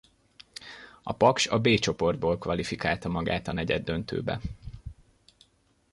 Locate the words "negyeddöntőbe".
3.53-4.39